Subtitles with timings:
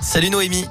[0.00, 0.64] Salut Noémie.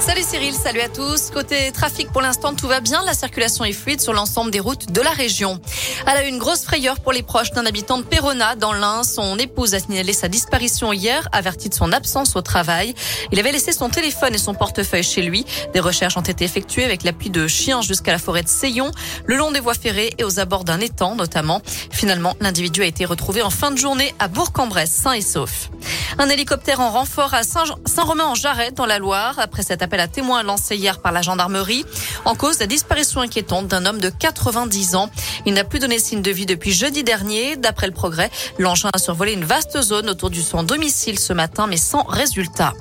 [0.00, 1.30] Salut Cyril, salut à tous.
[1.30, 3.02] Côté trafic, pour l'instant, tout va bien.
[3.04, 5.60] La circulation est fluide sur l'ensemble des routes de la région.
[6.06, 9.02] Elle a eu une grosse frayeur pour les proches d'un habitant de Perona dans l'Ain.
[9.02, 12.94] Son épouse a signalé sa disparition hier, avertie de son absence au travail.
[13.32, 15.44] Il avait laissé son téléphone et son portefeuille chez lui.
[15.74, 18.92] Des recherches ont été effectuées avec l'appui de chiens jusqu'à la forêt de Seyon,
[19.26, 21.60] le long des voies ferrées et aux abords d'un étang notamment.
[21.90, 25.70] Finalement, l'individu a été retrouvé en fin de journée à Bourg-en-Bresse, sain et sauf.
[26.18, 30.76] Un hélicoptère en renfort à Saint-Romain-en-Jarret dans la Loire après cet appel à témoins lancé
[30.76, 31.86] hier par la gendarmerie
[32.26, 35.08] en cause de la disparition inquiétante d'un homme de 90 ans.
[35.46, 37.56] Il n'a plus donné signe de vie depuis jeudi dernier.
[37.56, 41.66] D'après le progrès, l'engin a survolé une vaste zone autour du son domicile ce matin
[41.66, 42.74] mais sans résultat.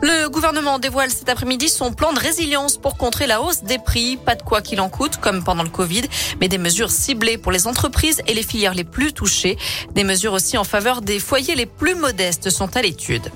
[0.00, 4.16] Le gouvernement dévoile cet après-midi son plan de résilience pour contrer la hausse des prix.
[4.16, 6.02] Pas de quoi qu'il en coûte, comme pendant le Covid,
[6.40, 9.56] mais des mesures ciblées pour les entreprises et les filières les plus touchées.
[9.94, 13.30] Des mesures aussi en faveur des foyers les plus modestes sont à l'étude.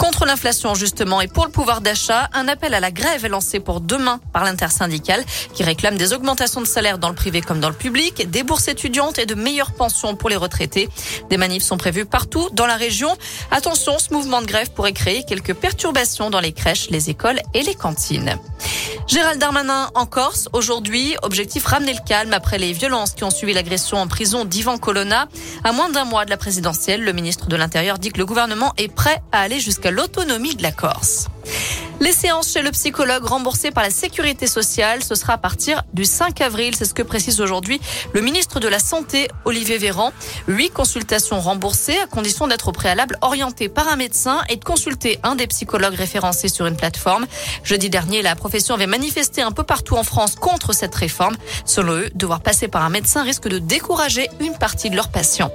[0.00, 3.60] Contre l'inflation, justement, et pour le pouvoir d'achat, un appel à la grève est lancé
[3.60, 7.68] pour demain par l'intersyndicale qui réclame des augmentations de salaire dans le privé comme dans
[7.68, 10.88] le public, des bourses étudiantes et de meilleures pensions pour les retraités.
[11.28, 13.14] Des manifs sont prévus partout dans la région.
[13.50, 17.62] Attention, ce mouvement de grève pourrait créer quelques perturbations dans les crèches, les écoles et
[17.62, 18.38] les cantines.
[19.10, 21.16] Gérald Darmanin en Corse aujourd'hui.
[21.22, 25.26] Objectif ramener le calme après les violences qui ont suivi l'agression en prison d'Ivan Colonna.
[25.64, 28.72] À moins d'un mois de la présidentielle, le ministre de l'Intérieur dit que le gouvernement
[28.76, 31.26] est prêt à aller jusqu'à l'autonomie de la Corse.
[32.02, 36.06] Les séances chez le psychologue remboursées par la sécurité sociale, ce sera à partir du
[36.06, 36.74] 5 avril.
[36.74, 37.78] C'est ce que précise aujourd'hui
[38.14, 40.10] le ministre de la Santé, Olivier Véran.
[40.48, 45.18] Huit consultations remboursées à condition d'être au préalable orienté par un médecin et de consulter
[45.22, 47.26] un des psychologues référencés sur une plateforme.
[47.64, 51.36] Jeudi dernier, la profession avait manifesté un peu partout en France contre cette réforme.
[51.66, 55.52] Selon eux, devoir passer par un médecin risque de décourager une partie de leurs patients.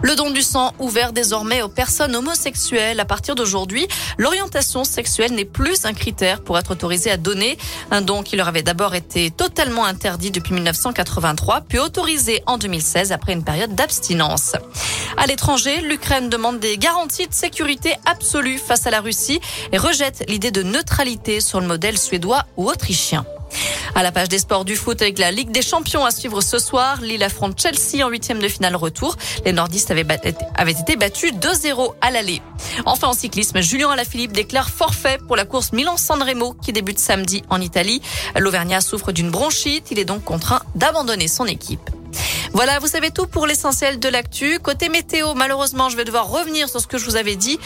[0.00, 3.00] Le don du sang ouvert désormais aux personnes homosexuelles.
[3.00, 7.58] À partir d'aujourd'hui, l'orientation sexuelle n'est plus un critère pour être autorisé à donner.
[7.90, 13.10] Un don qui leur avait d'abord été totalement interdit depuis 1983, puis autorisé en 2016
[13.10, 14.52] après une période d'abstinence.
[15.16, 19.40] À l'étranger, l'Ukraine demande des garanties de sécurité absolue face à la Russie
[19.72, 23.26] et rejette l'idée de neutralité sur le modèle suédois ou autrichien.
[23.98, 26.60] À la page des sports du foot avec la Ligue des Champions à suivre ce
[26.60, 27.00] soir.
[27.00, 29.16] Lille affronte Chelsea en huitième de finale retour.
[29.44, 32.40] Les nordistes avaient, été battus 2-0 à l'aller.
[32.86, 37.42] Enfin en cyclisme, Julien Alaphilippe déclare forfait pour la course Milan-San Remo qui débute samedi
[37.50, 38.00] en Italie.
[38.38, 39.88] L'Auvergnat souffre d'une bronchite.
[39.90, 41.90] Il est donc contraint d'abandonner son équipe.
[42.58, 44.58] Voilà, vous savez tout pour l'essentiel de l'actu.
[44.58, 47.56] Côté météo, malheureusement, je vais devoir revenir sur ce que je vous avais dit.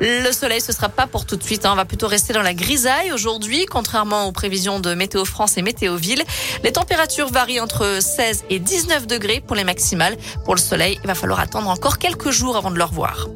[0.00, 1.66] Le soleil, ce sera pas pour tout de suite.
[1.66, 1.70] Hein.
[1.72, 5.62] On va plutôt rester dans la grisaille aujourd'hui, contrairement aux prévisions de Météo France et
[5.62, 6.22] Météo Ville.
[6.62, 10.16] Les températures varient entre 16 et 19 degrés pour les maximales.
[10.44, 13.26] Pour le soleil, il va falloir attendre encore quelques jours avant de le revoir.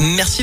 [0.00, 0.42] Merci